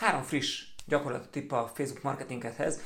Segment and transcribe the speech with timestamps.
[0.00, 2.80] Három friss gyakorlati tipp a Facebook marketingedhez.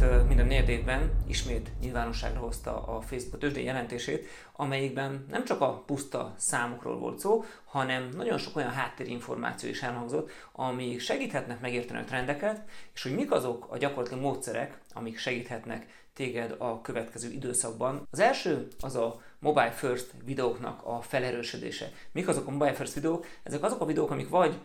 [0.00, 6.34] Mint minden évben ismét nyilvánosságra hozta a Facebook tőzsdei jelentését, amelyikben nem csak a puszta
[6.36, 12.62] számokról volt szó, hanem nagyon sok olyan háttérinformáció is elhangzott, ami segíthetnek megérteni a trendeket,
[12.94, 18.06] és hogy mik azok a gyakorlati módszerek, amik segíthetnek téged a következő időszakban.
[18.10, 21.90] Az első az a mobile first videóknak a felerősödése.
[22.12, 23.26] Mik azok a mobile first videók?
[23.42, 24.60] Ezek azok a videók, amik vagy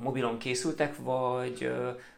[0.00, 1.72] mobilon készültek, vagy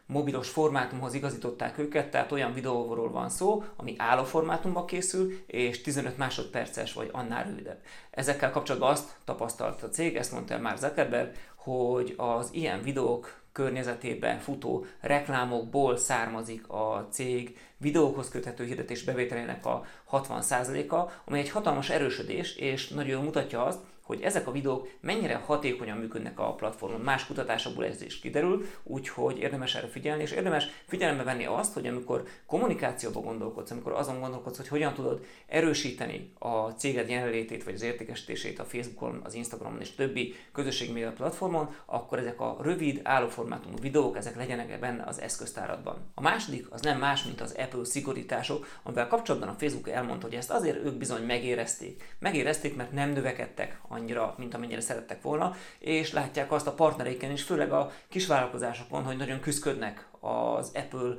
[0.05, 6.17] mobilos formátumhoz igazították őket, tehát olyan videóról van szó, ami álló formátumban készül, és 15
[6.17, 7.79] másodperces vagy annál rövidebb.
[8.11, 14.39] Ezekkel kapcsolatban azt tapasztalt a cég, ezt mondta már Zuckerberg, hogy az ilyen videók környezetében
[14.39, 22.55] futó reklámokból származik a cég videókhoz köthető hirdetés bevételének a 60%-a, ami egy hatalmas erősödés,
[22.55, 27.01] és nagyon mutatja azt, hogy ezek a videók mennyire hatékonyan működnek a platformon.
[27.01, 31.87] Más kutatásokból ez is kiderül, úgyhogy érdemes erre figyelni, és érdemes figyelembe venni azt, hogy
[31.87, 37.81] amikor kommunikációba gondolkodsz, amikor azon gondolkodsz, hogy hogyan tudod erősíteni a céged jelenlétét vagy az
[37.81, 41.52] értékesítését a Facebookon, az Instagramon és többi közösségi média platformon,
[41.85, 46.11] akkor ezek a rövid, állóformátumú videók, ezek legyenek benne az eszköztáradban.
[46.15, 50.35] A második az nem más, mint az Apple szigorítások, amivel kapcsolatban a Facebook elmondta, hogy
[50.35, 52.15] ezt azért ők bizony megérezték.
[52.19, 57.43] Megérezték, mert nem növekedtek annyira, mint amennyire szerettek volna, és látják azt a partnereiken is,
[57.43, 61.15] főleg a kisvállalkozásokon, hogy nagyon küzdködnek az Apple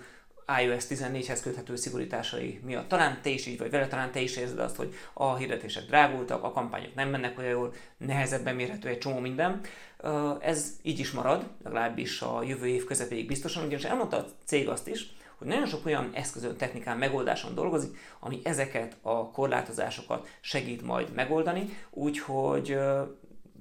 [0.63, 2.89] iOS 14-hez köthető szigorításai miatt.
[2.89, 6.45] Talán te is így vagy vele, talán te is érzed azt, hogy a hirdetések drágultak,
[6.45, 9.61] a kampányok nem mennek olyan jól, nehezebben mérhető egy csomó minden.
[10.41, 14.89] Ez így is marad, legalábbis a jövő év közepéig biztosan, ugyanis elmondta a cég azt
[14.89, 21.13] is, hogy nagyon sok olyan eszközön, technikán, megoldáson dolgozik, ami ezeket a korlátozásokat segít majd
[21.15, 22.79] megoldani, úgyhogy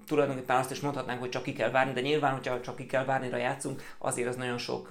[0.08, 3.06] tulajdonképpen azt is mondhatnánk, hogy csak ki kell várni, de nyilván, hogyha csak ki kell
[3.06, 4.88] várni, játszunk, azért az nagyon sok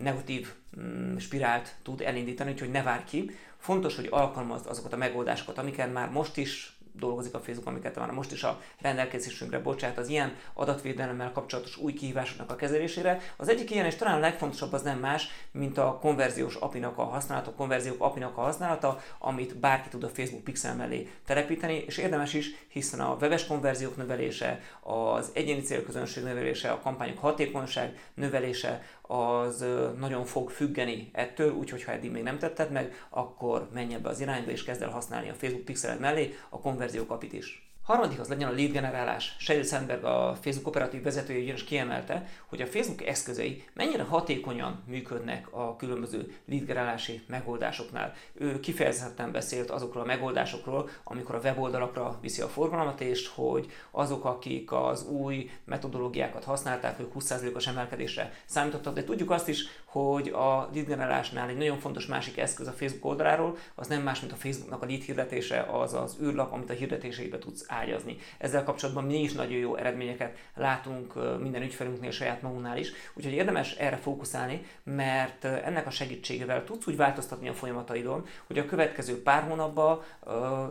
[0.00, 3.30] negatív mm, spirált tud elindítani, úgyhogy ne várj ki.
[3.56, 8.10] Fontos, hogy alkalmazd azokat a megoldásokat, amiket már most is dolgozik a Facebook, amiket már
[8.10, 13.20] most is a rendelkezésünkre bocsát az ilyen adatvédelemmel kapcsolatos új kihívásoknak a kezelésére.
[13.36, 17.04] Az egyik ilyen, és talán a legfontosabb az nem más, mint a konverziós apinak a
[17.04, 21.98] használata, a konverziók apinak a használata, amit bárki tud a Facebook pixel mellé telepíteni, és
[21.98, 28.82] érdemes is, hiszen a webes konverziók növelése, az egyéni célközönség növelése, a kampányok hatékonyság növelése,
[29.06, 29.64] az
[29.98, 34.20] nagyon fog függeni ettől, úgyhogy ha eddig még nem tetted meg, akkor menj ebbe az
[34.20, 37.65] irányba és kezd el használni a Facebook pixeled mellé a konverziókapit is.
[37.86, 39.36] Harmadik az legyen a lead generálás.
[39.38, 45.46] Sheryl Sandberg, a Facebook operatív vezetője ugyanis kiemelte, hogy a Facebook eszközei mennyire hatékonyan működnek
[45.50, 48.12] a különböző lead generálási megoldásoknál.
[48.34, 54.24] Ő kifejezetten beszélt azokról a megoldásokról, amikor a weboldalakra viszi a forgalmat, és hogy azok,
[54.24, 60.70] akik az új metodológiákat használták, ők 20%-os emelkedésre számítottak, de tudjuk azt is, hogy a
[60.72, 64.36] lead generálásnál egy nagyon fontos másik eszköz a Facebook oldaláról, az nem más, mint a
[64.36, 68.16] Facebooknak a lead hirdetése, az az űrlap, amit a hirdetéseibe tudsz ágyazni.
[68.38, 73.72] Ezzel kapcsolatban mi is nagyon jó eredményeket látunk minden ügyfelünknél, saját magunknál is, úgyhogy érdemes
[73.72, 79.42] erre fókuszálni, mert ennek a segítségével tudsz úgy változtatni a folyamataidon, hogy a következő pár
[79.42, 80.02] hónapban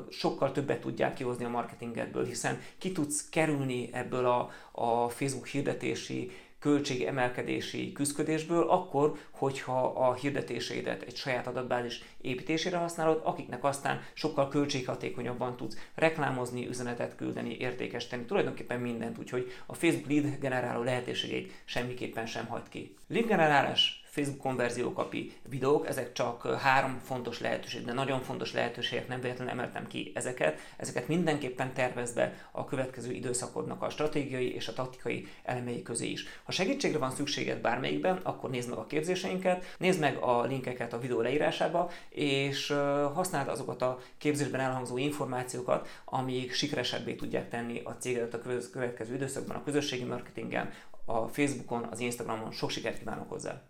[0.10, 6.32] sokkal többet tudják kihozni a marketingedből, hiszen ki tudsz kerülni ebből a, a Facebook hirdetési
[6.66, 15.56] költségemelkedési küzdködésből, akkor, hogyha a hirdetéseidet egy saját adatbázis építésére használod, akiknek aztán sokkal költséghatékonyabban
[15.56, 22.46] tudsz reklámozni, üzenetet küldeni, értékesíteni, tulajdonképpen mindent, úgyhogy a Facebook lead generáló lehetőségeit semmiképpen sem
[22.46, 22.96] hagyd ki.
[23.08, 29.22] Lead generálás Facebook konverziókapi videók, ezek csak három fontos lehetőség, de nagyon fontos lehetőségek, nem
[29.22, 30.60] véletlenül emeltem ki ezeket.
[30.78, 36.26] Ezeket mindenképpen tervez be a következő időszakodnak a stratégiai és a taktikai elemei közé is.
[36.44, 41.00] Ha segítségre van szükséged bármelyikben, akkor nézd meg a képzéseinket, nézd meg a linkeket a
[41.00, 42.68] videó leírásába, és
[43.14, 49.56] használd azokat a képzésben elhangzó információkat, amik sikeresebbé tudják tenni a cégedet a következő időszakban
[49.56, 50.74] a közösségi marketingen,
[51.06, 52.52] a Facebookon, az Instagramon.
[52.52, 53.62] Sok sikert kívánok hozzá!